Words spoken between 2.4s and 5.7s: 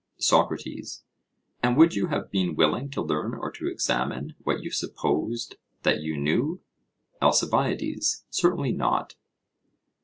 willing to learn or to examine what you supposed